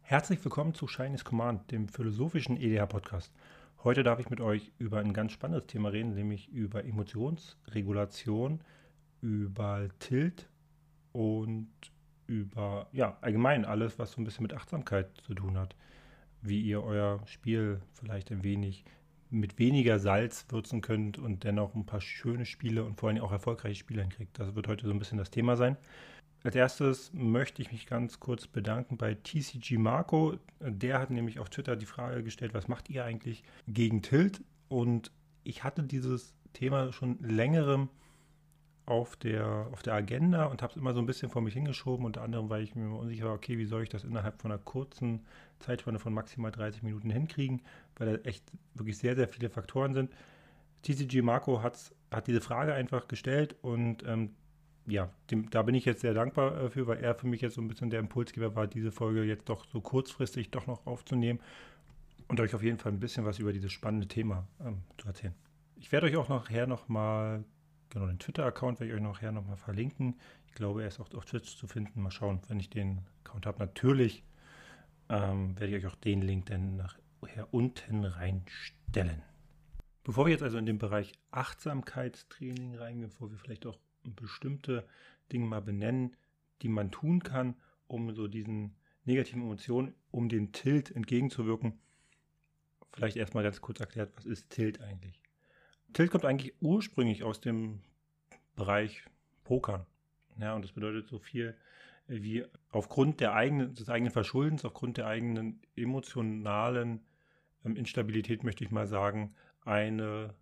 [0.00, 3.34] Herzlich willkommen zu Shinies Command, dem philosophischen EDH-Podcast.
[3.84, 8.62] Heute darf ich mit euch über ein ganz spannendes Thema reden, nämlich über Emotionsregulation,
[9.20, 10.48] über Tilt
[11.12, 11.68] und
[12.26, 15.76] über ja, allgemein alles, was so ein bisschen mit Achtsamkeit zu tun hat.
[16.40, 18.86] Wie ihr euer Spiel vielleicht ein wenig
[19.30, 23.32] mit weniger Salz würzen könnt und dennoch ein paar schöne Spiele und vor allem auch
[23.32, 24.38] erfolgreiche Spiele hinkriegt.
[24.38, 25.76] Das wird heute so ein bisschen das Thema sein.
[26.44, 30.38] Als erstes möchte ich mich ganz kurz bedanken bei TCG Marco.
[30.60, 34.42] Der hat nämlich auf Twitter die Frage gestellt, was macht ihr eigentlich gegen Tilt?
[34.68, 35.10] Und
[35.42, 37.88] ich hatte dieses Thema schon längerem
[38.86, 42.06] auf der, auf der Agenda und habe es immer so ein bisschen vor mich hingeschoben,
[42.06, 44.60] unter anderem, weil ich mir unsicher war, okay, wie soll ich das innerhalb von einer
[44.60, 45.26] kurzen
[45.58, 47.62] Zeitspanne von maximal 30 Minuten hinkriegen,
[47.96, 50.10] weil da echt wirklich sehr, sehr viele Faktoren sind.
[50.82, 54.30] TCG Marco hat diese Frage einfach gestellt und ähm,
[54.86, 57.60] ja, dem, da bin ich jetzt sehr dankbar äh, weil er für mich jetzt so
[57.60, 61.40] ein bisschen der Impulsgeber war, diese Folge jetzt doch so kurzfristig doch noch aufzunehmen
[62.28, 65.34] und euch auf jeden Fall ein bisschen was über dieses spannende Thema ähm, zu erzählen.
[65.76, 67.44] Ich werde euch auch nachher nochmal,
[67.90, 70.18] genau den Twitter-Account werde ich euch nachher nochmal verlinken.
[70.46, 72.02] Ich glaube, er ist auch auf Twitch zu finden.
[72.02, 73.58] Mal schauen, wenn ich den Account habe.
[73.58, 74.24] Natürlich
[75.08, 79.22] ähm, werde ich euch auch den Link dann nachher unten reinstellen.
[80.04, 84.86] Bevor wir jetzt also in den Bereich Achtsamkeitstraining reingehen, bevor wir vielleicht auch bestimmte
[85.32, 86.16] Dinge mal benennen,
[86.62, 87.56] die man tun kann,
[87.88, 91.78] um so diesen negativen Emotionen, um den Tilt entgegenzuwirken.
[92.92, 95.20] Vielleicht erstmal ganz kurz erklärt, was ist Tilt eigentlich?
[95.92, 97.80] Tilt kommt eigentlich ursprünglich aus dem
[98.54, 99.02] Bereich
[99.44, 99.86] Pokern.
[100.38, 101.56] Ja, und das bedeutet so viel
[102.08, 107.00] wie aufgrund der eigenen, des eigenen Verschuldens, aufgrund der eigenen emotionalen
[107.64, 110.34] ähm, Instabilität, möchte ich mal sagen, eine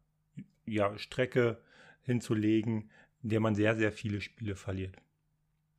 [0.67, 1.61] ja, Strecke
[2.03, 2.91] hinzulegen,
[3.23, 4.97] in der man sehr, sehr viele Spiele verliert.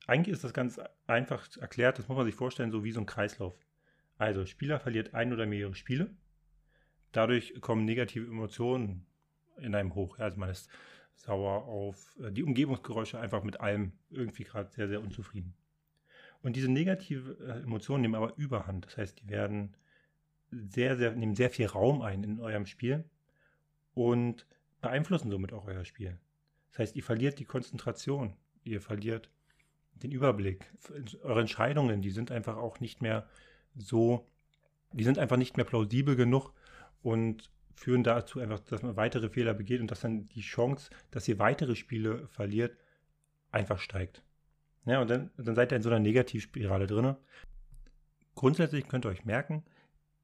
[0.08, 3.06] Eigentlich ist das ganz einfach erklärt, das muss man sich vorstellen, so wie so ein
[3.06, 3.56] Kreislauf.
[4.18, 6.10] Also, Spieler verliert ein oder mehrere Spiele.
[7.12, 9.06] Dadurch kommen negative Emotionen
[9.58, 10.20] in einem hoch.
[10.20, 10.70] Also man ist
[11.16, 15.54] sauer auf äh, die Umgebungsgeräusche, einfach mit allem irgendwie gerade sehr, sehr unzufrieden.
[16.42, 18.86] Und diese negative äh, Emotionen nehmen aber Überhand.
[18.86, 19.76] Das heißt, die werden
[20.52, 23.04] sehr, sehr, nehmen sehr viel Raum ein in eurem Spiel
[23.94, 24.46] und
[24.82, 26.20] beeinflussen somit auch euer Spiel.
[26.72, 28.34] Das heißt, ihr verliert die Konzentration,
[28.64, 29.32] ihr verliert
[29.96, 30.72] den Überblick.
[31.24, 33.28] Eure Entscheidungen, die sind einfach auch nicht mehr
[33.76, 34.28] so,
[34.92, 36.54] die sind einfach nicht mehr plausibel genug
[37.02, 41.28] und führen dazu einfach, dass man weitere Fehler begeht und dass dann die Chance, dass
[41.28, 42.78] ihr weitere Spiele verliert,
[43.52, 44.24] einfach steigt.
[44.86, 47.16] Ja, und dann, dann seid ihr in so einer Negativspirale drin.
[48.36, 49.64] Grundsätzlich könnt ihr euch merken,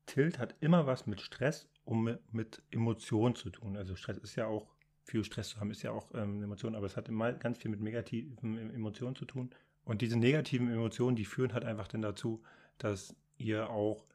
[0.05, 3.77] Tilt hat immer was mit Stress und mit Emotionen zu tun.
[3.77, 4.67] Also Stress ist ja auch
[5.03, 7.57] viel Stress zu haben, ist ja auch ähm, eine Emotion, aber es hat immer ganz
[7.57, 9.49] viel mit negativen Emotionen zu tun.
[9.83, 12.43] Und diese negativen Emotionen, die führen halt einfach dann dazu,
[12.77, 14.05] dass ihr auch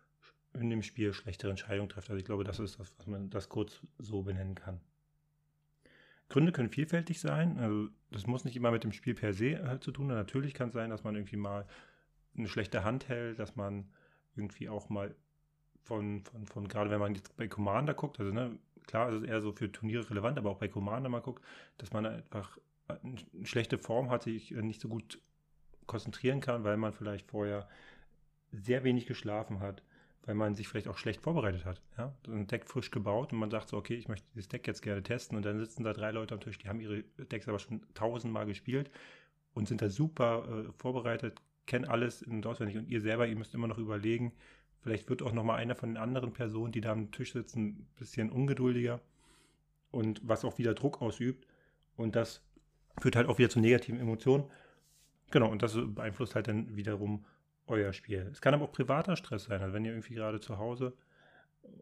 [0.60, 2.10] in dem Spiel schlechtere Entscheidungen trefft.
[2.10, 4.80] Also ich glaube, das ist das, was man das kurz so benennen kann.
[6.28, 7.58] Gründe können vielfältig sein.
[7.58, 10.18] Also das muss nicht immer mit dem Spiel per se äh, zu tun haben.
[10.18, 11.66] Natürlich kann es sein, dass man irgendwie mal
[12.36, 13.88] eine schlechte Hand hält, dass man
[14.34, 15.14] irgendwie auch mal
[15.82, 19.28] von, von, von gerade wenn man jetzt bei Commander guckt, also ne, klar, es ist
[19.28, 21.44] eher so für Turniere relevant, aber auch bei Commander mal guckt,
[21.78, 25.20] dass man einfach eine schlechte Form hat, sich nicht so gut
[25.86, 27.68] konzentrieren kann, weil man vielleicht vorher
[28.52, 29.82] sehr wenig geschlafen hat,
[30.26, 31.80] weil man sich vielleicht auch schlecht vorbereitet hat.
[31.96, 32.14] Ja?
[32.28, 35.02] Ein Deck frisch gebaut und man sagt so, okay, ich möchte dieses Deck jetzt gerne
[35.02, 37.82] testen und dann sitzen da drei Leute am Tisch, die haben ihre Decks aber schon
[37.94, 38.90] tausendmal gespielt
[39.54, 43.36] und sind da super äh, vorbereitet, kennen alles in- und auswendig und ihr selber, ihr
[43.36, 44.32] müsst immer noch überlegen,
[44.86, 47.66] Vielleicht wird auch noch mal einer von den anderen Personen, die da am Tisch sitzen,
[47.66, 49.00] ein bisschen ungeduldiger
[49.90, 51.44] und was auch wieder Druck ausübt.
[51.96, 52.40] Und das
[53.00, 54.44] führt halt auch wieder zu negativen Emotionen.
[55.32, 57.24] Genau, und das beeinflusst halt dann wiederum
[57.66, 58.28] euer Spiel.
[58.32, 59.60] Es kann aber auch privater Stress sein.
[59.60, 60.96] Also wenn ihr irgendwie gerade zu Hause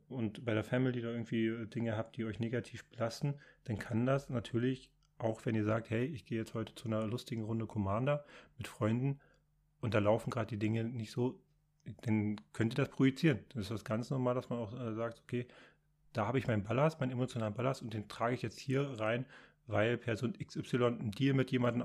[0.09, 3.35] und bei der Family da irgendwie Dinge habt, die euch negativ belasten,
[3.65, 7.07] dann kann das natürlich, auch wenn ihr sagt, hey, ich gehe jetzt heute zu einer
[7.07, 8.25] lustigen Runde Commander
[8.57, 9.21] mit Freunden
[9.81, 11.39] und da laufen gerade die Dinge nicht so,
[12.03, 13.41] dann könnt ihr das projizieren.
[13.51, 15.47] Das ist das ganz normal, dass man auch äh, sagt, okay,
[16.15, 19.27] da habe ich meinen Ballast, meinen emotionalen Ballast und den trage ich jetzt hier rein,
[19.67, 21.83] weil Person XY einen Deal mit jemandem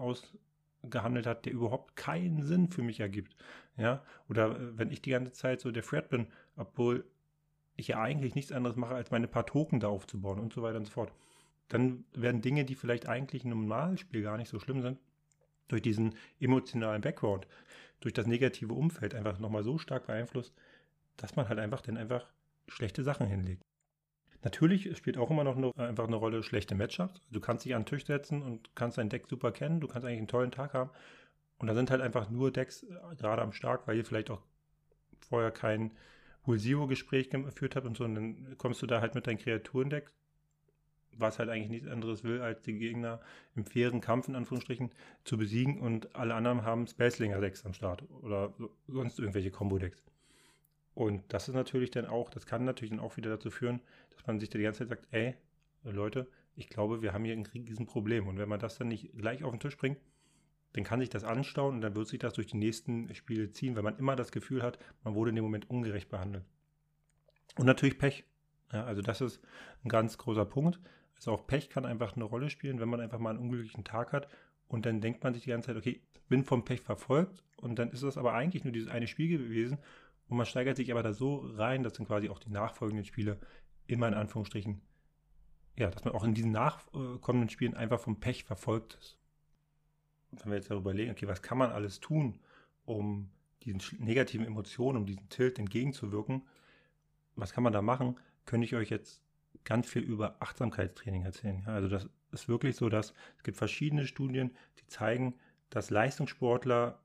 [0.84, 3.36] ausgehandelt hat, der überhaupt keinen Sinn für mich ergibt.
[3.78, 7.06] Ja, oder äh, wenn ich die ganze Zeit so der Fred bin, obwohl
[7.76, 10.78] ich ja eigentlich nichts anderes mache, als meine paar Token da aufzubauen und so weiter
[10.78, 11.14] und so fort.
[11.70, 15.00] Dann werden Dinge, die vielleicht eigentlich im Normalspiel gar nicht so schlimm sind,
[15.68, 17.48] durch diesen emotionalen Background,
[18.02, 20.54] durch das negative Umfeld einfach nochmal so stark beeinflusst,
[21.16, 22.26] dass man halt einfach dann einfach
[22.68, 23.62] schlechte Sachen hinlegt.
[24.44, 27.22] Natürlich spielt auch immer noch eine, einfach eine Rolle schlechte Matchups.
[27.30, 29.82] Du kannst dich an den Tisch setzen und kannst dein Deck super kennen.
[29.82, 30.92] Du kannst eigentlich einen tollen Tag haben.
[31.58, 34.42] Und da sind halt einfach nur Decks äh, gerade am Start, weil ihr vielleicht auch
[35.20, 35.92] vorher kein
[36.46, 38.06] Wool Zero Gespräch geführt habt und so.
[38.06, 40.10] Und dann kommst du da halt mit deinem Kreaturendeck,
[41.18, 43.20] was halt eigentlich nichts anderes will, als die Gegner
[43.56, 44.92] im fairen Kampf in Anführungsstrichen
[45.26, 48.54] zu besiegen und alle anderen haben Spellslinger Decks am Start oder
[48.88, 50.02] sonst irgendwelche Combo-Decks.
[51.00, 53.80] Und das ist natürlich dann auch, das kann natürlich dann auch wieder dazu führen,
[54.10, 55.34] dass man sich da die ganze Zeit sagt, ey,
[55.86, 58.28] Leute, ich glaube, wir haben hier ein Riesenproblem.
[58.28, 59.98] Und wenn man das dann nicht gleich auf den Tisch bringt,
[60.74, 63.78] dann kann sich das anstauen und dann wird sich das durch die nächsten Spiele ziehen,
[63.78, 66.44] weil man immer das Gefühl hat, man wurde in dem Moment ungerecht behandelt.
[67.56, 68.26] Und natürlich Pech.
[68.74, 69.40] Ja, also das ist
[69.86, 70.82] ein ganz großer Punkt.
[71.16, 74.12] Also auch Pech kann einfach eine Rolle spielen, wenn man einfach mal einen unglücklichen Tag
[74.12, 74.28] hat
[74.68, 77.90] und dann denkt man sich die ganze Zeit, okay, bin vom Pech verfolgt und dann
[77.92, 79.78] ist das aber eigentlich nur dieses eine Spiel gewesen
[80.30, 83.40] und man steigert sich aber da so rein, dass dann quasi auch die nachfolgenden Spiele
[83.88, 84.82] immer in Anführungsstrichen,
[85.76, 89.18] ja, dass man auch in diesen nachkommenden Spielen einfach vom Pech verfolgt ist.
[90.32, 92.40] Und wenn wir jetzt darüber überlegen, okay, was kann man alles tun,
[92.86, 93.32] um
[93.64, 96.44] diesen negativen Emotionen, um diesen Tilt entgegenzuwirken,
[97.36, 99.24] was kann man da machen, könnte ich euch jetzt
[99.64, 101.64] ganz viel über Achtsamkeitstraining erzählen.
[101.66, 105.36] Ja, also das ist wirklich so, dass es gibt verschiedene Studien, die zeigen,
[105.70, 107.02] dass Leistungssportler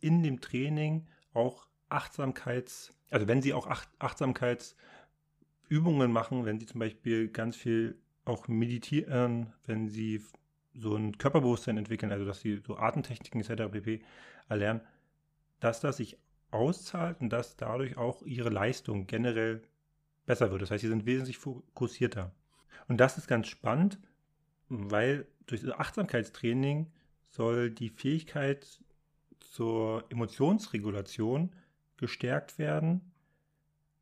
[0.00, 6.80] in dem Training auch Achtsamkeits, also wenn sie auch Ach Achtsamkeitsübungen machen, wenn sie zum
[6.80, 10.22] Beispiel ganz viel auch meditieren, wenn sie
[10.74, 13.72] so ein Körperbewusstsein entwickeln, also dass sie so Atemtechniken etc.
[13.72, 14.02] pp.
[14.48, 14.80] erlernen,
[15.60, 16.18] dass das sich
[16.50, 19.62] auszahlt und dass dadurch auch ihre Leistung generell
[20.26, 20.62] besser wird.
[20.62, 22.32] Das heißt, sie sind wesentlich fokussierter.
[22.86, 23.98] Und das ist ganz spannend,
[24.68, 26.90] weil durch das Achtsamkeitstraining
[27.28, 28.80] soll die Fähigkeit
[29.40, 31.52] zur Emotionsregulation
[31.98, 33.12] gestärkt werden.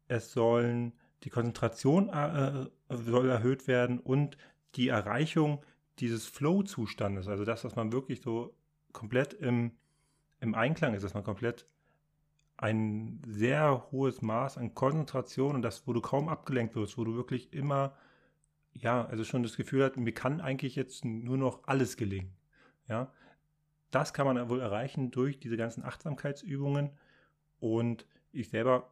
[0.08, 4.36] Es sollen die Konzentration äh, soll erhöht werden und
[4.76, 5.64] die Erreichung
[5.98, 8.54] dieses Flow-Zustandes, also das, dass man wirklich so
[8.92, 9.72] komplett im,
[10.40, 11.66] im Einklang ist, dass man komplett
[12.58, 17.14] ein sehr hohes Maß an Konzentration und das, wo du kaum abgelenkt wirst, wo du
[17.14, 17.94] wirklich immer,
[18.72, 22.34] ja, also schon das Gefühl hast, mir kann eigentlich jetzt nur noch alles gelingen.
[22.88, 23.12] Ja,
[23.90, 26.90] das kann man wohl erreichen durch diese ganzen Achtsamkeitsübungen
[27.60, 28.90] und ich selber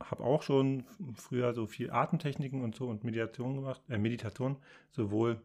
[0.00, 0.84] habe auch schon
[1.14, 4.56] früher so viel Atemtechniken und so und Meditation gemacht, äh, Meditation,
[4.90, 5.40] sowohl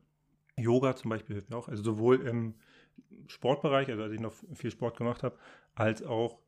[0.57, 2.55] Yoga zum Beispiel hilft mir auch, also sowohl im
[3.27, 5.37] Sportbereich, also als ich noch viel Sport gemacht habe,
[5.75, 6.39] als auch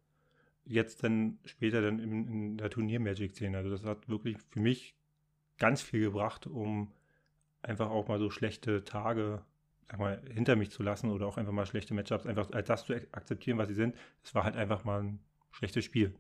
[0.66, 3.58] jetzt dann später dann in, in der Turnier-Magic-Szene.
[3.58, 4.96] Also das hat wirklich für mich
[5.58, 6.92] ganz viel gebracht, um
[7.62, 9.44] einfach auch mal so schlechte Tage
[9.90, 12.86] sag mal, hinter mich zu lassen oder auch einfach mal schlechte Matchups einfach als das
[12.86, 13.96] zu akzeptieren, was sie sind.
[14.24, 15.20] Es war halt einfach mal ein
[15.54, 16.14] schlechtes Spiel.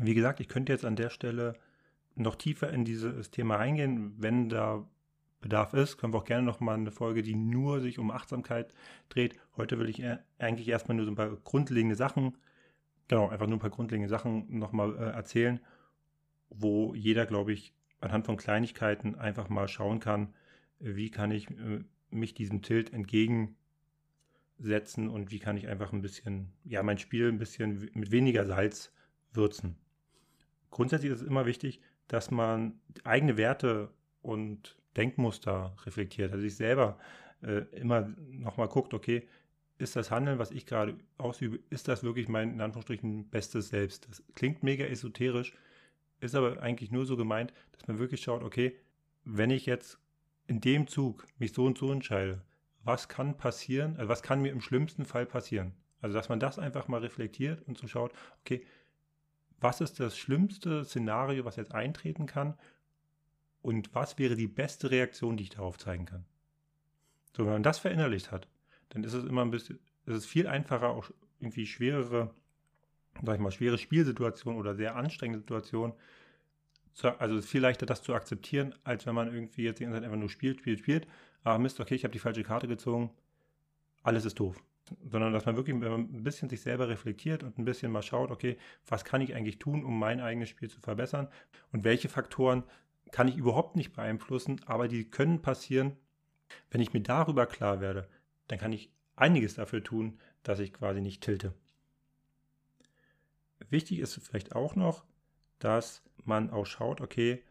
[0.00, 1.54] Wie gesagt, ich könnte jetzt an der Stelle
[2.14, 4.14] noch tiefer in dieses Thema eingehen.
[4.18, 4.88] Wenn da
[5.40, 8.74] Bedarf ist, können wir auch gerne noch mal eine Folge, die nur sich um Achtsamkeit
[9.08, 9.38] dreht.
[9.56, 10.02] Heute will ich
[10.38, 12.36] eigentlich erstmal nur so ein paar grundlegende Sachen,
[13.06, 15.60] genau, einfach nur ein paar grundlegende Sachen nochmal äh, erzählen,
[16.50, 20.34] wo jeder, glaube ich, anhand von Kleinigkeiten einfach mal schauen kann,
[20.80, 22.90] wie kann ich äh, mich diesem Tilt
[24.58, 28.44] entgegensetzen und wie kann ich einfach ein bisschen, ja, mein Spiel ein bisschen mit weniger
[28.44, 28.92] Salz
[29.32, 29.76] würzen.
[30.70, 33.90] Grundsätzlich ist es immer wichtig, dass man eigene Werte
[34.22, 36.98] und Denkmuster reflektiert, also sich selber
[37.42, 39.26] äh, immer nochmal guckt, okay,
[39.78, 44.08] ist das Handeln, was ich gerade ausübe, ist das wirklich mein, in Anführungsstrichen, bestes Selbst?
[44.08, 45.54] Das klingt mega esoterisch,
[46.20, 48.76] ist aber eigentlich nur so gemeint, dass man wirklich schaut, okay,
[49.24, 50.00] wenn ich jetzt
[50.48, 52.42] in dem Zug mich so und so entscheide,
[52.88, 55.74] was kann passieren, also was kann mir im schlimmsten Fall passieren?
[56.00, 58.64] Also, dass man das einfach mal reflektiert und so schaut, okay,
[59.60, 62.54] was ist das schlimmste Szenario, was jetzt eintreten kann
[63.60, 66.24] und was wäre die beste Reaktion, die ich darauf zeigen kann.
[67.36, 68.48] So, wenn man das verinnerlicht hat,
[68.88, 72.30] dann ist es immer ein bisschen, es ist viel einfacher, auch irgendwie schwerere,
[73.22, 75.94] sag ich mal, schwere Spielsituationen oder sehr anstrengende Situationen,
[76.94, 79.84] zu, also es ist viel leichter, das zu akzeptieren, als wenn man irgendwie jetzt die
[79.84, 81.06] ganze Zeit einfach nur spielt, spielt, spielt.
[81.44, 83.10] Ah, Mist, okay, ich habe die falsche Karte gezogen,
[84.02, 84.62] alles ist doof.
[85.10, 88.56] Sondern dass man wirklich ein bisschen sich selber reflektiert und ein bisschen mal schaut, okay,
[88.86, 91.28] was kann ich eigentlich tun, um mein eigenes Spiel zu verbessern
[91.72, 92.64] und welche Faktoren
[93.10, 95.96] kann ich überhaupt nicht beeinflussen, aber die können passieren.
[96.70, 98.08] Wenn ich mir darüber klar werde,
[98.48, 101.52] dann kann ich einiges dafür tun, dass ich quasi nicht tilte.
[103.68, 105.04] Wichtig ist vielleicht auch noch,
[105.58, 107.42] dass man auch schaut, okay,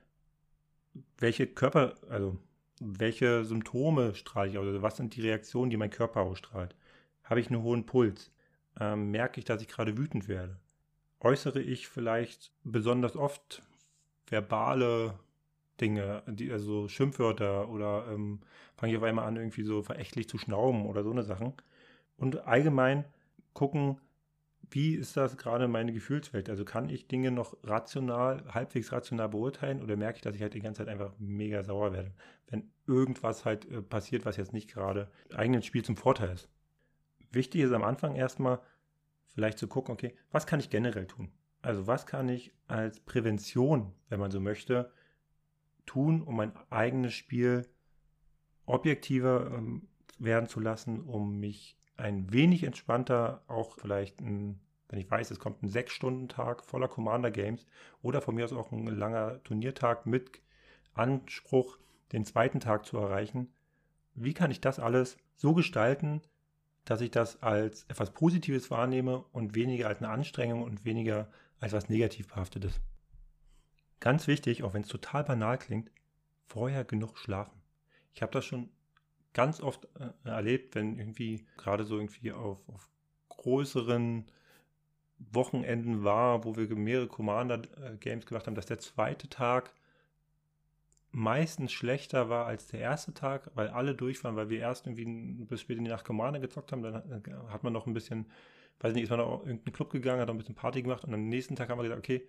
[1.17, 2.37] welche Körper, also
[2.79, 6.75] welche Symptome strahle ich aus, also was sind die Reaktionen, die mein Körper ausstrahlt.
[7.23, 8.31] Habe ich einen hohen Puls?
[8.79, 10.57] Ähm, merke ich, dass ich gerade wütend werde?
[11.19, 13.63] Äußere ich vielleicht besonders oft
[14.27, 15.17] verbale
[15.81, 18.39] Dinge, die, also Schimpfwörter oder ähm,
[18.75, 21.53] fange ich auf einmal an, irgendwie so verächtlich zu schnauben oder so eine Sachen.
[22.17, 23.05] Und allgemein
[23.53, 23.99] gucken,
[24.69, 26.49] wie ist das gerade meine Gefühlswelt?
[26.49, 30.53] Also kann ich Dinge noch rational, halbwegs rational beurteilen oder merke ich, dass ich halt
[30.53, 32.13] die ganze Zeit einfach mega sauer werde,
[32.47, 36.49] wenn irgendwas halt äh, passiert, was jetzt nicht gerade eigenen Spiel zum Vorteil ist.
[37.31, 38.59] Wichtig ist am Anfang erstmal
[39.27, 41.31] vielleicht zu gucken, okay, was kann ich generell tun?
[41.61, 44.91] Also was kann ich als Prävention, wenn man so möchte,
[45.85, 47.65] tun, um mein eigenes Spiel
[48.65, 49.87] objektiver ähm,
[50.19, 55.39] werden zu lassen, um mich ein wenig entspannter, auch vielleicht ein, wenn ich weiß, es
[55.39, 57.65] kommt ein Sechs-Stunden-Tag voller Commander-Games
[58.01, 60.41] oder von mir aus auch ein langer Turniertag mit
[60.93, 61.77] Anspruch,
[62.11, 63.51] den zweiten Tag zu erreichen.
[64.13, 66.21] Wie kann ich das alles so gestalten,
[66.85, 71.73] dass ich das als etwas Positives wahrnehme und weniger als eine Anstrengung und weniger als
[71.73, 72.79] was negativ behaftetes?
[73.99, 75.91] Ganz wichtig, auch wenn es total banal klingt,
[76.45, 77.59] vorher genug schlafen.
[78.13, 78.69] Ich habe das schon
[79.37, 82.89] ganz oft äh, erlebt, wenn irgendwie gerade so irgendwie auf, auf
[83.29, 84.25] größeren
[85.19, 89.71] Wochenenden war, wo wir mehrere Commander-Games gemacht haben, dass der zweite Tag
[91.11, 95.05] meistens schlechter war als der erste Tag, weil alle durch waren, weil wir erst irgendwie
[95.45, 98.25] bis spät in die Nacht Commander gezockt haben, dann hat man noch ein bisschen,
[98.79, 101.05] weiß nicht, ist man noch in irgendeinen Club gegangen, hat noch ein bisschen Party gemacht
[101.05, 102.27] und am nächsten Tag haben wir gesagt, okay,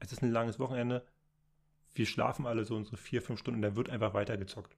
[0.00, 1.02] es ist ein langes Wochenende,
[1.94, 4.76] wir schlafen alle so unsere vier, fünf Stunden, dann wird einfach weiter gezockt.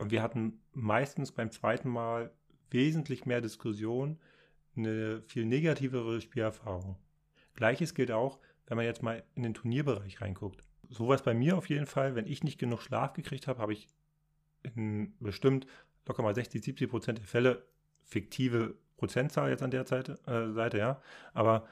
[0.00, 2.32] Und wir hatten meistens beim zweiten Mal
[2.70, 4.18] wesentlich mehr Diskussion,
[4.74, 6.96] eine viel negativere Spielerfahrung.
[7.54, 10.62] Gleiches gilt auch, wenn man jetzt mal in den Turnierbereich reinguckt.
[10.88, 13.88] Sowas bei mir auf jeden Fall, wenn ich nicht genug Schlaf gekriegt habe, habe ich
[14.62, 15.66] in bestimmt
[16.06, 17.66] locker mal 60, 70 Prozent der Fälle
[18.02, 21.02] fiktive Prozentzahl jetzt an der Seite, äh, Seite ja,
[21.34, 21.68] aber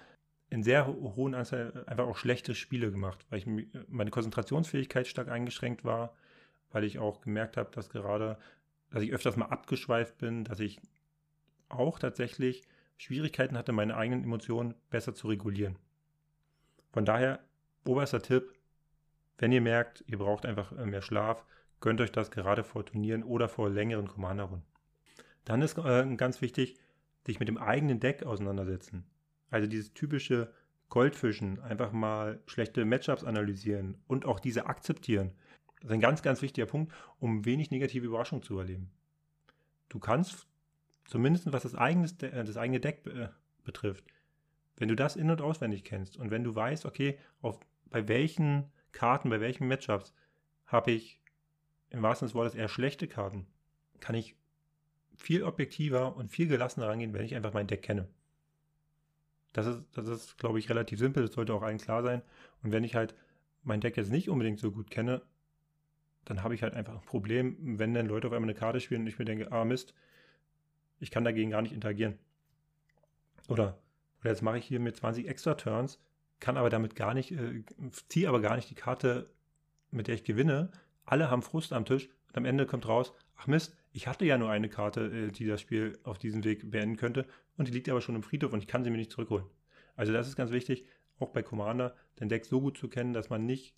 [0.50, 3.46] in sehr hohen Anzahl einfach auch schlechte Spiele gemacht, weil ich
[3.88, 6.14] meine Konzentrationsfähigkeit stark eingeschränkt war,
[6.70, 8.38] weil ich auch gemerkt habe, dass gerade,
[8.90, 10.80] dass ich öfters mal abgeschweift bin, dass ich
[11.68, 12.62] auch tatsächlich
[12.96, 15.76] Schwierigkeiten hatte, meine eigenen Emotionen besser zu regulieren.
[16.92, 17.40] Von daher,
[17.84, 18.52] oberster Tipp,
[19.38, 21.44] wenn ihr merkt, ihr braucht einfach äh, mehr Schlaf,
[21.80, 24.66] gönnt euch das gerade vor Turnieren oder vor längeren Commander-Runden.
[25.44, 26.76] Dann ist äh, ganz wichtig,
[27.24, 29.04] sich mit dem eigenen Deck auseinandersetzen.
[29.50, 30.52] Also dieses typische
[30.88, 35.32] Goldfischen, einfach mal schlechte Matchups analysieren und auch diese akzeptieren.
[35.80, 38.90] Das ist ein ganz, ganz wichtiger Punkt, um wenig negative Überraschungen zu erleben.
[39.88, 40.46] Du kannst,
[41.04, 43.02] zumindest was das, eigenes, das eigene Deck
[43.64, 44.04] betrifft,
[44.76, 47.58] wenn du das in- und auswendig kennst und wenn du weißt, okay, auf,
[47.90, 50.14] bei welchen Karten, bei welchen Matchups
[50.66, 51.20] habe ich
[51.90, 53.46] im wahrsten Sinne des Wortes eher schlechte Karten,
[54.00, 54.36] kann ich
[55.16, 58.08] viel objektiver und viel gelassener rangehen, wenn ich einfach mein Deck kenne.
[59.52, 61.24] Das ist, das ist, glaube ich, relativ simpel.
[61.24, 62.22] Das sollte auch allen klar sein.
[62.62, 63.14] Und wenn ich halt
[63.64, 65.22] mein Deck jetzt nicht unbedingt so gut kenne,
[66.28, 69.00] dann habe ich halt einfach ein Problem, wenn dann Leute auf einmal eine Karte spielen
[69.00, 69.94] und ich mir denke, ah Mist,
[71.00, 72.18] ich kann dagegen gar nicht interagieren.
[73.48, 73.78] Oder,
[74.20, 75.98] oder jetzt mache ich hier mit 20 extra Turns,
[76.38, 77.62] kann aber damit gar nicht, äh,
[78.08, 79.30] ziehe aber gar nicht die Karte,
[79.90, 80.70] mit der ich gewinne.
[81.06, 84.36] Alle haben Frust am Tisch und am Ende kommt raus, ach Mist, ich hatte ja
[84.36, 87.24] nur eine Karte, äh, die das Spiel auf diesem Weg beenden könnte
[87.56, 89.46] und die liegt aber schon im Friedhof und ich kann sie mir nicht zurückholen.
[89.96, 90.84] Also das ist ganz wichtig,
[91.18, 93.74] auch bei Commander, den Deck so gut zu kennen, dass man nicht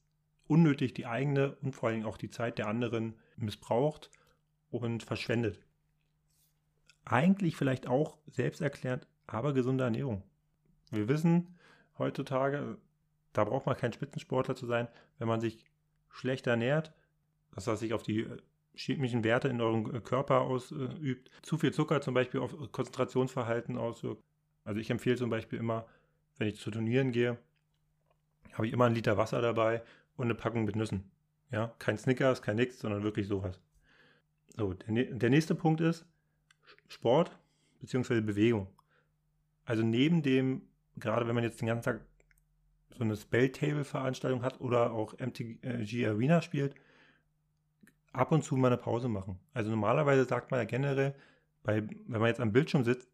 [0.51, 4.11] unnötig die eigene und vor allem auch die Zeit der anderen missbraucht
[4.71, 5.61] und verschwendet.
[7.05, 10.25] Eigentlich vielleicht auch selbsterklärend, aber gesunde Ernährung.
[10.91, 11.57] Wir wissen
[11.99, 12.79] heutzutage,
[13.33, 14.89] da braucht man kein Spitzensportler zu sein,
[15.19, 15.65] wenn man sich
[16.09, 16.93] schlecht ernährt,
[17.55, 18.39] das heißt sich auf die äh,
[18.75, 24.25] chemischen Werte in eurem äh, Körper ausübt, zu viel Zucker zum Beispiel auf Konzentrationsverhalten auswirkt.
[24.65, 25.87] Also ich empfehle zum Beispiel immer,
[26.39, 27.39] wenn ich zu Turnieren gehe,
[28.55, 29.83] habe ich immer einen Liter Wasser dabei
[30.21, 31.11] und eine Packung mit Nüssen.
[31.51, 33.61] Ja, kein Snickers, kein nix, sondern wirklich sowas.
[34.57, 36.07] So, der, der nächste Punkt ist
[36.89, 37.37] Sport
[37.81, 38.21] bzw.
[38.21, 38.69] Bewegung.
[39.65, 40.63] Also neben dem,
[40.97, 42.01] gerade wenn man jetzt den ganzen Tag
[42.91, 46.75] so eine Spell-Table-Veranstaltung hat oder auch MTG Arena spielt,
[48.13, 49.39] ab und zu mal eine Pause machen.
[49.55, 51.15] Also normalerweise sagt man ja generell,
[51.63, 53.09] bei, wenn man jetzt am Bildschirm sitzt,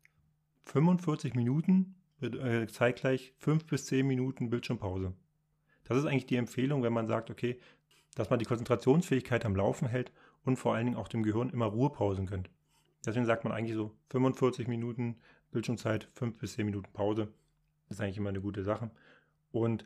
[0.64, 5.12] 45 Minuten äh, zeitgleich 5 bis 10 Minuten Bildschirmpause.
[5.86, 7.58] Das ist eigentlich die Empfehlung, wenn man sagt, okay,
[8.14, 10.12] dass man die Konzentrationsfähigkeit am Laufen hält
[10.44, 12.50] und vor allen Dingen auch dem Gehirn immer Ruhepausen gönnt.
[13.04, 15.16] Deswegen sagt man eigentlich so 45 Minuten
[15.52, 17.28] Bildschirmzeit, 5 bis 10 Minuten Pause.
[17.88, 18.90] Das ist eigentlich immer eine gute Sache.
[19.52, 19.84] Und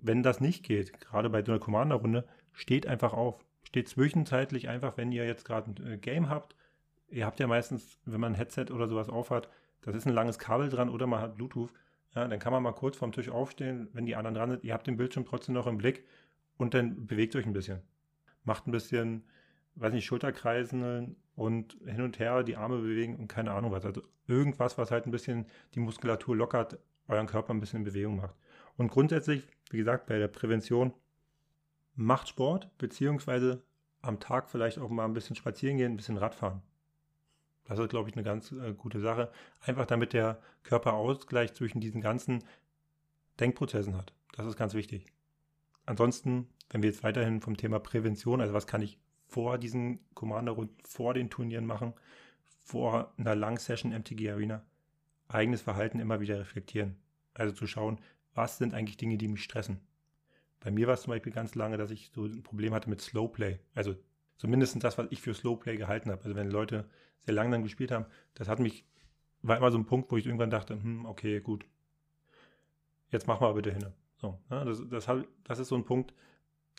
[0.00, 3.44] wenn das nicht geht, gerade bei so einer Commander-Runde, steht einfach auf.
[3.62, 6.56] Steht zwischenzeitlich einfach, wenn ihr jetzt gerade ein äh, Game habt.
[7.08, 9.48] Ihr habt ja meistens, wenn man ein Headset oder sowas aufhat,
[9.82, 11.72] das ist ein langes Kabel dran oder man hat Bluetooth.
[12.14, 14.64] Ja, dann kann man mal kurz vom Tisch aufstehen, wenn die anderen dran sind.
[14.64, 16.04] Ihr habt den Bildschirm trotzdem noch im Blick
[16.58, 17.80] und dann bewegt euch ein bisschen.
[18.44, 19.24] Macht ein bisschen,
[19.76, 23.84] weiß nicht, Schulterkreisen und hin und her die Arme bewegen und keine Ahnung was.
[23.84, 26.78] Also irgendwas, was halt ein bisschen die Muskulatur lockert,
[27.08, 28.34] euren Körper ein bisschen in Bewegung macht.
[28.76, 30.92] Und grundsätzlich, wie gesagt, bei der Prävention,
[31.94, 33.62] macht Sport, beziehungsweise
[34.00, 36.62] am Tag vielleicht auch mal ein bisschen spazieren gehen, ein bisschen Radfahren.
[37.64, 39.30] Das ist, glaube ich, eine ganz äh, gute Sache.
[39.60, 42.44] Einfach damit der Körper Ausgleich zwischen diesen ganzen
[43.40, 44.12] Denkprozessen hat.
[44.32, 45.06] Das ist ganz wichtig.
[45.86, 50.76] Ansonsten, wenn wir jetzt weiterhin vom Thema Prävention, also was kann ich vor diesen Commander-Runden,
[50.84, 51.94] vor den Turnieren machen,
[52.64, 54.64] vor einer Lang-Session MTG Arena,
[55.28, 56.96] eigenes Verhalten immer wieder reflektieren.
[57.34, 57.98] Also zu schauen,
[58.34, 59.80] was sind eigentlich Dinge, die mich stressen.
[60.60, 63.00] Bei mir war es zum Beispiel ganz lange, dass ich so ein Problem hatte mit
[63.00, 63.58] Slowplay.
[63.74, 63.96] Also
[64.42, 66.24] zumindest das, was ich für Slowplay gehalten habe.
[66.24, 66.84] Also wenn Leute
[67.20, 68.84] sehr lange dann gespielt haben, das hat mich,
[69.42, 71.64] war immer so ein Punkt, wo ich irgendwann dachte, hm, okay, gut,
[73.10, 73.86] jetzt mach mal bitte hin.
[74.16, 74.64] So, ne?
[74.64, 76.12] das, das, das ist so ein Punkt,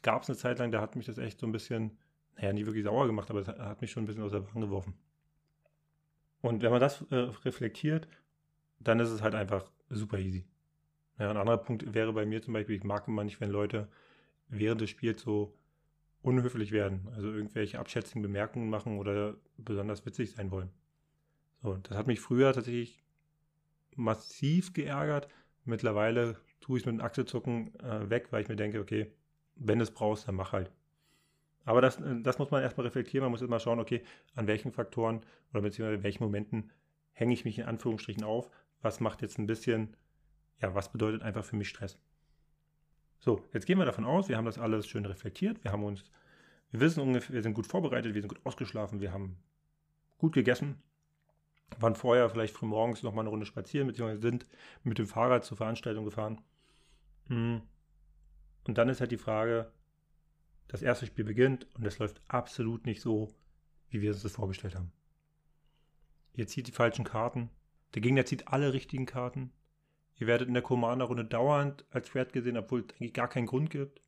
[0.01, 1.97] gab es eine Zeit lang, da hat mich das echt so ein bisschen,
[2.35, 4.59] naja, nie wirklich sauer gemacht, aber es hat mich schon ein bisschen aus der Bahn
[4.59, 4.95] geworfen.
[6.41, 7.15] Und wenn man das äh,
[7.45, 8.09] reflektiert,
[8.81, 10.43] dann ist es halt einfach super easy.
[11.17, 13.87] Ja, ein anderer Punkt wäre bei mir zum Beispiel, ich mag immer nicht, wenn Leute
[14.49, 15.55] während des Spiels so
[16.23, 20.69] unhöflich werden, also irgendwelche abschätzigen Bemerkungen machen oder besonders witzig sein wollen.
[21.61, 23.03] So, das hat mich früher tatsächlich
[23.95, 25.27] massiv geärgert.
[25.65, 29.11] Mittlerweile tue ich es mit dem Achselzucken äh, weg, weil ich mir denke, okay,
[29.55, 30.71] wenn du es brauchst, dann mach halt.
[31.65, 33.23] Aber das, äh, das muss man erstmal reflektieren.
[33.23, 34.01] Man muss erstmal schauen, okay,
[34.35, 36.71] an welchen Faktoren oder beziehungsweise in welchen Momenten
[37.11, 38.49] hänge ich mich in Anführungsstrichen auf.
[38.81, 39.95] Was macht jetzt ein bisschen
[40.63, 41.99] ja, was bedeutet einfach für mich Stress?
[43.23, 46.03] So, jetzt gehen wir davon aus, wir haben das alles schön reflektiert, wir haben uns,
[46.71, 49.37] wir wissen ungefähr, wir sind gut vorbereitet, wir sind gut ausgeschlafen, wir haben
[50.17, 50.83] gut gegessen,
[51.79, 54.45] waren vorher vielleicht früh morgens noch mal eine Runde spazieren, beziehungsweise sind
[54.83, 56.41] mit dem Fahrrad zur Veranstaltung gefahren.
[57.27, 57.61] Hm.
[58.65, 59.71] Und dann ist halt die Frage,
[60.67, 63.33] das erste Spiel beginnt und es läuft absolut nicht so,
[63.87, 64.91] wie wir uns das vorgestellt haben.
[66.33, 67.49] Ihr zieht die falschen Karten,
[67.93, 69.53] der Gegner zieht alle richtigen Karten,
[70.19, 73.69] Ihr werdet in der Commander-Runde dauernd als Threat gesehen, obwohl es eigentlich gar keinen Grund
[73.69, 74.01] gibt.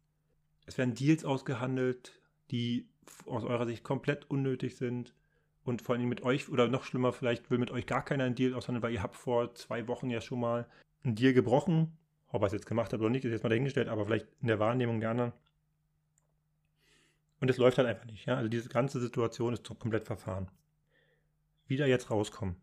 [0.66, 2.20] Es werden Deals ausgehandelt,
[2.52, 2.88] die
[3.26, 5.14] aus eurer Sicht komplett unnötig sind.
[5.64, 8.36] Und vor allem mit euch, oder noch schlimmer, vielleicht will mit euch gar keiner einen
[8.36, 10.68] Deal aushandeln, weil ihr habt vor zwei Wochen ja schon mal
[11.04, 11.98] einen Deal gebrochen.
[12.30, 14.48] Ob er es jetzt gemacht hat oder nicht, ist jetzt mal dahingestellt, aber vielleicht in
[14.48, 15.34] der Wahrnehmung der anderen.
[17.40, 18.26] Und es läuft halt einfach nicht.
[18.26, 18.36] Ja?
[18.38, 20.50] Also diese ganze Situation ist komplett verfahren.
[21.68, 22.56] Wieder jetzt rauskommen.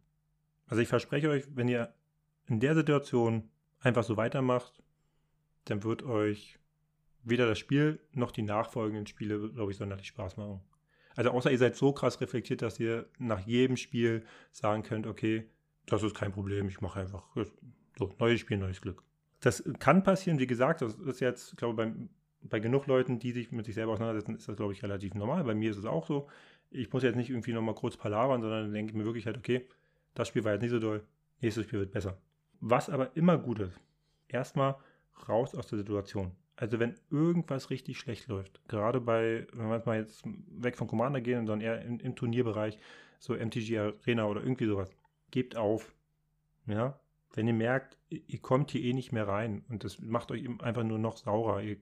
[0.67, 1.93] Also ich verspreche euch, wenn ihr
[2.49, 3.51] in der Situation
[3.81, 4.83] einfach so weitermacht,
[5.65, 6.59] dann wird euch
[7.25, 10.61] weder das Spiel noch die nachfolgenden Spiele, glaube ich, sonderlich Spaß machen.
[11.15, 15.49] Also außer ihr seid so krass reflektiert, dass ihr nach jedem Spiel sagen könnt, okay,
[15.87, 17.25] das ist kein Problem, ich mache einfach
[17.99, 19.03] so, neues Spiel, neues Glück.
[19.41, 22.09] Das kann passieren, wie gesagt, das ist jetzt, glaube ich, bei,
[22.49, 25.45] bei genug Leuten, die sich mit sich selber auseinandersetzen, ist das, glaube ich, relativ normal.
[25.45, 26.29] Bei mir ist es auch so.
[26.71, 29.67] Ich muss jetzt nicht irgendwie nochmal kurz palavern, sondern denke ich mir wirklich halt, okay,
[30.15, 31.05] das Spiel war jetzt nicht so doll,
[31.41, 32.17] nächstes Spiel wird besser.
[32.65, 33.81] Was aber immer gut ist,
[34.29, 34.77] erstmal
[35.29, 36.31] raus aus der Situation.
[36.55, 41.21] Also wenn irgendwas richtig schlecht läuft, gerade bei, wenn wir mal jetzt weg von Commander
[41.21, 42.79] gehen, sondern eher im, im Turnierbereich,
[43.19, 44.95] so MTG Arena oder irgendwie sowas,
[45.33, 45.93] gebt auf.
[46.67, 47.01] Ja,
[47.35, 50.85] wenn ihr merkt, ihr kommt hier eh nicht mehr rein und das macht euch einfach
[50.85, 51.63] nur noch saurer.
[51.63, 51.79] Ihr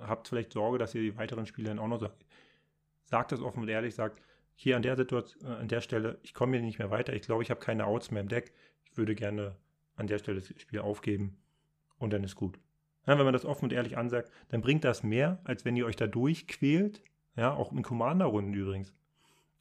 [0.00, 2.24] habt vielleicht Sorge, dass ihr die weiteren Spiele dann auch noch sagt.
[3.04, 4.22] Sagt das offen und ehrlich, sagt,
[4.54, 7.12] hier an der Situation, äh, an der Stelle, ich komme hier nicht mehr weiter.
[7.12, 8.54] Ich glaube, ich habe keine Outs mehr im Deck.
[8.86, 9.56] Ich würde gerne
[9.96, 11.36] an der Stelle das Spiel aufgeben
[11.98, 12.58] und dann ist gut.
[13.06, 15.86] Ja, wenn man das offen und ehrlich ansagt, dann bringt das mehr, als wenn ihr
[15.86, 17.02] euch da durchquält.
[17.36, 18.92] Ja, auch in Commander-Runden übrigens.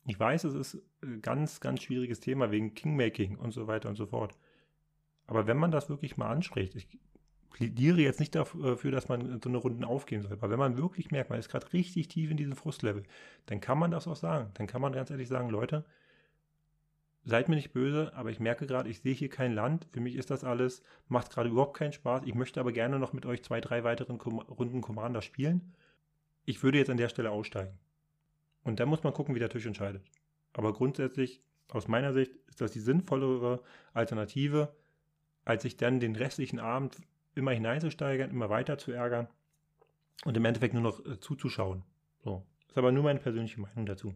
[0.06, 3.96] Ich weiß, es ist ein ganz, ganz schwieriges Thema wegen Kingmaking und so weiter und
[3.96, 4.36] so fort.
[5.26, 6.88] Aber wenn man das wirklich mal anspricht, ich
[7.52, 11.12] plädiere jetzt nicht dafür, dass man so eine Runde aufgehen soll, aber wenn man wirklich
[11.12, 13.04] merkt, man ist gerade richtig tief in diesem Frustlevel,
[13.46, 14.52] dann kann man das auch sagen.
[14.56, 15.86] Dann kann man ganz ehrlich sagen, Leute,
[17.24, 19.88] seid mir nicht böse, aber ich merke gerade, ich sehe hier kein Land.
[19.92, 22.24] Für mich ist das alles, macht gerade überhaupt keinen Spaß.
[22.26, 25.74] Ich möchte aber gerne noch mit euch zwei, drei weiteren Kom Runden Commander spielen.
[26.46, 27.78] Ich würde jetzt an der Stelle aussteigen.
[28.64, 30.04] Und dann muss man gucken, wie der Tisch entscheidet.
[30.54, 33.62] Aber grundsätzlich, aus meiner Sicht, ist das die sinnvollere
[33.94, 34.76] Alternative,
[35.46, 36.98] als sich dann den restlichen Abend
[37.36, 39.28] immer hineinzusteigern, immer weiter zu ärgern
[40.26, 41.84] und im Endeffekt nur noch äh, zuzuschauen.
[42.24, 42.46] So.
[42.68, 44.16] Ist aber nur meine persönliche Meinung dazu.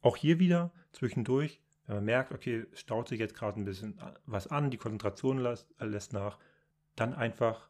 [0.00, 4.46] Auch hier wieder zwischendurch wenn man merkt, okay, staut sich jetzt gerade ein bisschen was
[4.46, 6.38] an, die Konzentration lässt, lässt nach,
[6.96, 7.66] dann einfach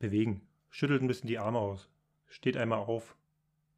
[0.00, 0.42] bewegen.
[0.70, 1.88] Schüttelt ein bisschen die Arme aus.
[2.26, 3.16] Steht einmal auf.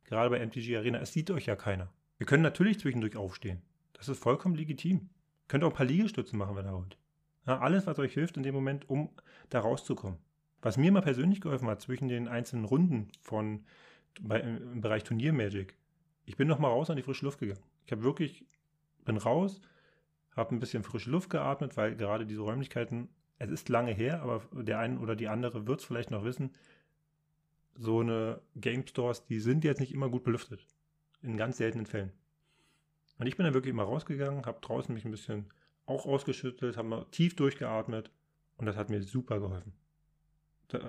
[0.05, 1.93] Gerade bei MTG Arena, es sieht euch ja keiner.
[2.17, 3.61] Wir können natürlich zwischendurch aufstehen.
[3.93, 5.11] Das ist vollkommen legitim.
[5.47, 6.97] Könnt auch ein paar Liegestützen machen, wenn ihr wollt.
[7.47, 9.11] Ja, alles, was euch hilft in dem Moment, um
[9.51, 10.19] da rauszukommen.
[10.63, 13.65] Was mir mal persönlich geholfen hat zwischen den einzelnen Runden von
[14.21, 15.77] bei, im Bereich Turniermagic,
[16.25, 17.63] ich bin noch mal raus an die frische Luft gegangen.
[17.85, 18.47] Ich habe wirklich,
[19.05, 19.61] bin raus,
[20.37, 24.43] habe ein bisschen frische Luft geatmet, weil gerade diese Räumlichkeiten, es ist lange her, aber
[24.53, 26.51] der eine oder die andere wird es vielleicht noch wissen,
[27.75, 30.67] so eine Game Stores, die sind jetzt nicht immer gut belüftet.
[31.23, 32.13] In ganz seltenen Fällen.
[33.19, 35.47] Und ich bin dann wirklich immer rausgegangen, habe draußen mich ein bisschen
[35.87, 38.11] auch ausgeschüttelt, habe mal tief durchgeatmet
[38.57, 39.73] und das hat mir super geholfen.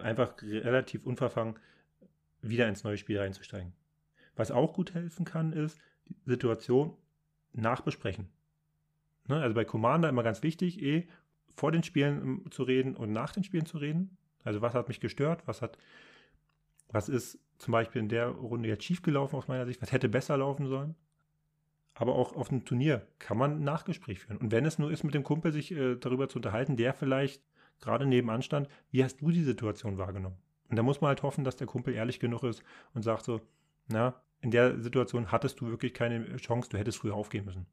[0.01, 1.59] Einfach relativ unverfangen
[2.41, 3.73] wieder ins neue Spiel reinzusteigen.
[4.35, 6.95] Was auch gut helfen kann, ist die Situation
[7.53, 8.29] nachbesprechen.
[9.27, 9.41] Ne?
[9.41, 11.07] Also bei Commander immer ganz wichtig, eh
[11.55, 14.17] vor den Spielen ähm, zu reden und nach den Spielen zu reden.
[14.43, 15.77] Also was hat mich gestört, was hat,
[16.89, 20.09] was ist zum Beispiel in der Runde jetzt schief gelaufen aus meiner Sicht, was hätte
[20.09, 20.95] besser laufen sollen.
[21.95, 24.37] Aber auch auf einem Turnier kann man ein Nachgespräch führen.
[24.37, 27.43] Und wenn es nur ist, mit dem Kumpel sich äh, darüber zu unterhalten, der vielleicht
[27.79, 30.37] gerade nebenan stand, wie hast du die Situation wahrgenommen?
[30.69, 33.41] Und da muss man halt hoffen, dass der Kumpel ehrlich genug ist und sagt so,
[33.87, 37.67] na, in der Situation hattest du wirklich keine Chance, du hättest früher aufgehen müssen.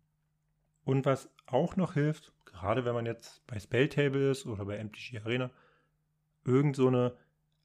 [0.84, 5.18] Und was auch noch hilft, gerade wenn man jetzt bei Spelltable ist oder bei MTG
[5.20, 5.50] Arena,
[6.44, 7.16] irgend so eine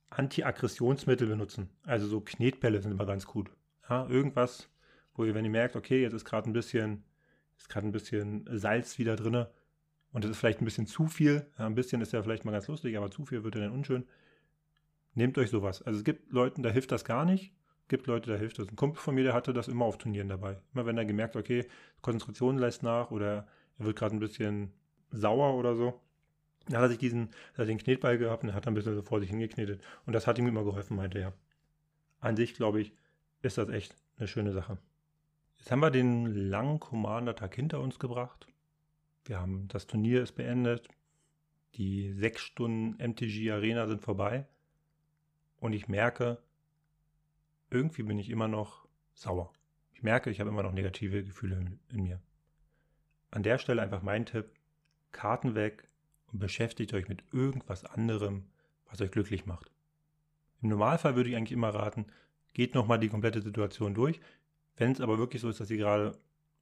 [0.10, 1.70] Anti-Aggressionsmittel benutzen.
[1.84, 3.50] Also so Knetbälle sind immer ganz gut.
[3.90, 4.70] Ja, irgendwas,
[5.16, 7.04] wo ihr, wenn ihr merkt, okay, jetzt ist gerade ein bisschen,
[7.58, 9.46] ist gerade ein bisschen Salz wieder drin
[10.12, 11.46] und es ist vielleicht ein bisschen zu viel.
[11.58, 13.72] Ja, ein bisschen ist ja vielleicht mal ganz lustig, aber zu viel wird ja dann
[13.72, 14.06] unschön.
[15.14, 15.82] Nehmt euch sowas.
[15.82, 17.54] Also es gibt Leuten, da hilft das gar nicht.
[17.88, 18.68] Gibt Leute, da hilft das.
[18.68, 20.58] Ein Kumpel von mir, der hatte das immer auf Turnieren dabei.
[20.74, 21.68] Immer wenn er gemerkt, okay,
[22.02, 24.74] Konzentration lässt nach oder er wird gerade ein bisschen
[25.12, 26.02] sauer oder so,
[26.68, 29.20] dann hat er sich diesen, hat den Knetball gehabt und hat ein bisschen so vor
[29.20, 29.84] sich hingeknetet.
[30.06, 31.34] Und das hat ihm immer geholfen, meinte er.
[32.20, 32.94] An sich, glaube ich,
[33.44, 34.80] ist das echt eine schöne Sache.
[35.58, 38.48] Jetzt haben wir den langen Commander-Tag hinter uns gebracht.
[39.26, 40.88] Wir haben, das Turnier ist beendet.
[41.76, 44.48] Die sechs Stunden MTG Arena sind vorbei
[45.60, 46.38] und ich merke,
[47.70, 49.52] irgendwie bin ich immer noch sauer.
[49.94, 52.22] Ich merke, ich habe immer noch negative Gefühle in, in mir.
[53.32, 54.52] An der Stelle einfach mein Tipp,
[55.12, 55.88] Karten weg
[56.32, 58.46] und beschäftigt euch mit irgendwas anderem,
[58.86, 59.72] was euch glücklich macht.
[60.62, 62.08] Im Normalfall würde ich eigentlich immer raten,
[62.54, 64.20] geht nochmal die komplette Situation durch.
[64.78, 66.18] Wenn es aber wirklich so ist, dass ihr gerade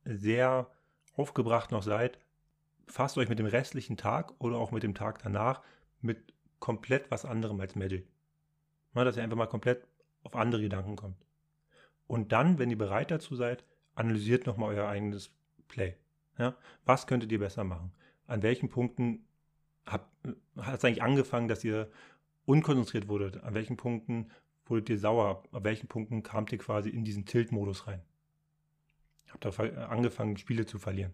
[0.06, 0.70] sehr
[1.16, 2.20] aufgebracht noch seid,
[2.88, 5.62] fasst euch mit dem restlichen Tag oder auch mit dem Tag danach
[6.02, 8.08] mit komplett was anderem als Magic.
[8.94, 9.88] Ne, dass ihr einfach mal komplett
[10.24, 11.18] auf andere Gedanken kommt.
[12.08, 13.64] Und dann, wenn ihr bereit dazu seid,
[13.96, 15.32] analysiert nochmal euer eigenes
[15.68, 15.96] Play.
[16.38, 16.56] Ja?
[16.86, 17.92] Was könntet ihr besser machen?
[18.28, 19.26] An welchen Punkten
[19.86, 20.08] hat
[20.56, 21.92] es eigentlich angefangen, dass ihr
[22.46, 23.44] unkonzentriert wurdet?
[23.44, 24.30] An welchen Punkten
[24.66, 25.44] wurdet ihr sauer?
[25.52, 28.02] An welchen Punkten kamt ihr quasi in diesen Tilt-Modus rein?
[29.30, 31.14] Habt ihr angefangen, Spiele zu verlieren?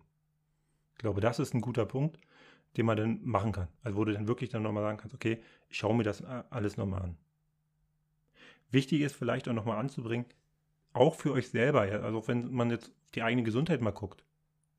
[0.94, 2.20] Ich glaube, das ist ein guter Punkt,
[2.78, 3.70] den man dann machen kann.
[3.82, 6.78] Also wo du dann wirklich dann nochmal sagen kannst, okay, ich schaue mir das alles
[6.78, 7.18] nochmal an.
[8.72, 10.26] Wichtig ist vielleicht auch nochmal anzubringen,
[10.94, 14.24] auch für euch selber, also wenn man jetzt die eigene Gesundheit mal guckt,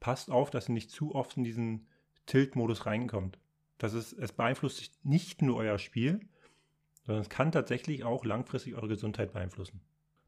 [0.00, 1.86] passt auf, dass ihr nicht zu oft in diesen
[2.26, 3.38] Tilt-Modus reinkommt.
[3.78, 6.20] Das ist, es beeinflusst nicht nur euer Spiel,
[7.06, 9.80] sondern es kann tatsächlich auch langfristig eure Gesundheit beeinflussen.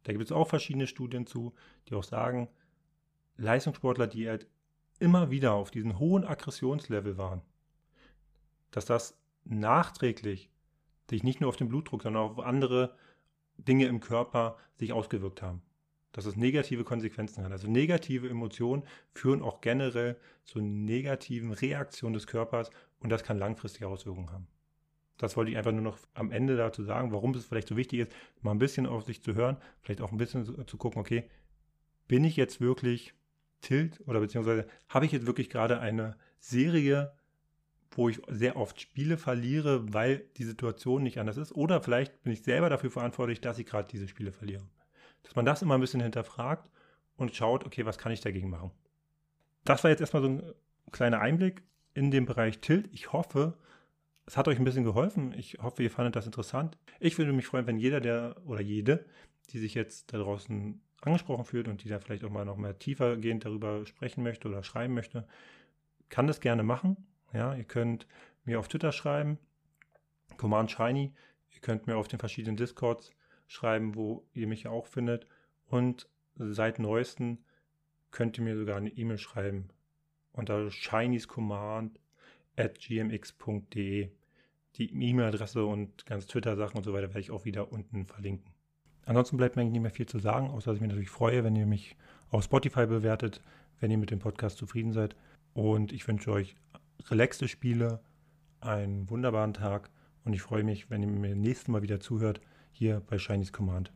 [0.04, 1.54] Da gibt es auch verschiedene Studien zu,
[1.88, 2.48] die auch sagen,
[3.36, 4.48] Leistungssportler, die halt
[4.98, 7.42] immer wieder auf diesen hohen Aggressionslevel waren,
[8.70, 10.50] dass das nachträglich
[11.10, 12.94] sich nicht nur auf den Blutdruck, sondern auch auf andere
[13.56, 15.62] Dinge im Körper sich ausgewirkt haben.
[16.12, 17.52] Dass es negative Konsequenzen hat.
[17.52, 23.88] Also negative Emotionen führen auch generell zu negativen Reaktionen des Körpers und das kann langfristige
[23.88, 24.46] Auswirkungen haben.
[25.16, 28.00] Das wollte ich einfach nur noch am Ende dazu sagen, warum es vielleicht so wichtig
[28.00, 31.24] ist, mal ein bisschen auf sich zu hören, vielleicht auch ein bisschen zu gucken, okay,
[32.08, 33.14] bin ich jetzt wirklich
[33.60, 37.12] tilt oder beziehungsweise habe ich jetzt wirklich gerade eine Serie
[37.96, 41.52] wo ich sehr oft Spiele verliere, weil die Situation nicht anders ist.
[41.52, 44.62] Oder vielleicht bin ich selber dafür verantwortlich, dass ich gerade diese Spiele verliere.
[45.22, 46.70] Dass man das immer ein bisschen hinterfragt
[47.16, 48.70] und schaut, okay, was kann ich dagegen machen.
[49.64, 50.42] Das war jetzt erstmal so ein
[50.90, 51.62] kleiner Einblick
[51.94, 52.88] in den Bereich Tilt.
[52.92, 53.54] Ich hoffe,
[54.26, 55.32] es hat euch ein bisschen geholfen.
[55.36, 56.78] Ich hoffe, ihr fandet das interessant.
[57.00, 59.04] Ich würde mich freuen, wenn jeder der oder jede,
[59.50, 62.78] die sich jetzt da draußen angesprochen fühlt und die da vielleicht auch mal noch mehr
[62.78, 65.26] tiefergehend darüber sprechen möchte oder schreiben möchte,
[66.08, 66.96] kann das gerne machen.
[67.32, 68.06] Ja, ihr könnt
[68.44, 69.38] mir auf Twitter schreiben,
[70.36, 71.12] Command Shiny.
[71.50, 73.12] Ihr könnt mir auf den verschiedenen Discords
[73.46, 75.26] schreiben, wo ihr mich auch findet.
[75.66, 77.44] Und seit neuesten
[78.10, 79.68] könnt ihr mir sogar eine E-Mail schreiben
[80.32, 81.98] unter shiniescommand
[82.56, 84.10] at gmx.de.
[84.76, 88.54] Die E-Mail-Adresse und ganz Twitter-Sachen und so weiter werde ich auch wieder unten verlinken.
[89.04, 91.44] Ansonsten bleibt mir eigentlich nicht mehr viel zu sagen, außer dass ich mich natürlich freue,
[91.44, 91.96] wenn ihr mich
[92.30, 93.42] auf Spotify bewertet,
[93.80, 95.14] wenn ihr mit dem Podcast zufrieden seid.
[95.52, 96.56] Und ich wünsche euch
[97.10, 98.00] relaxte Spiele,
[98.60, 99.90] einen wunderbaren Tag
[100.24, 103.92] und ich freue mich, wenn ihr mir nächstes Mal wieder zuhört, hier bei Shiny's Command.